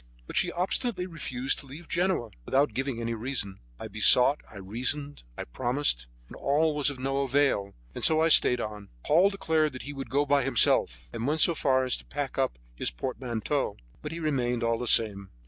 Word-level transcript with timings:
But 0.25 0.35
she 0.35 0.51
obstinately 0.51 1.05
refused 1.05 1.59
to 1.59 1.67
leave 1.67 1.87
Genoa, 1.87 2.31
without 2.43 2.73
giving 2.73 2.99
any 2.99 3.13
reason. 3.13 3.59
I 3.79 3.87
besought, 3.87 4.41
I 4.49 4.57
reasoned, 4.57 5.21
I 5.37 5.43
promised, 5.43 6.07
but 6.27 6.39
all 6.39 6.73
was 6.73 6.89
of 6.89 6.97
no 6.97 7.21
avail, 7.21 7.75
and 7.93 8.03
so 8.03 8.19
I 8.19 8.29
stayed 8.29 8.59
on. 8.59 8.89
Paul 9.05 9.29
declared 9.29 9.73
that 9.73 9.83
he 9.83 9.93
would 9.93 10.09
go 10.09 10.25
by 10.25 10.41
himself, 10.41 11.07
and 11.13 11.27
went 11.27 11.41
so 11.41 11.53
far 11.53 11.83
as 11.83 11.95
to 11.97 12.05
pack 12.05 12.39
up 12.39 12.57
his 12.73 12.89
portmanteau; 12.89 13.77
but 14.01 14.11
he 14.11 14.19
remained 14.19 14.63
all 14.63 14.79
the 14.79 14.87
same. 14.87 15.29